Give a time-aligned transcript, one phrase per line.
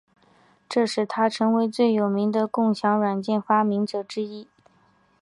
[0.67, 4.47] 这使他成为最有名的共享软件发明者之一。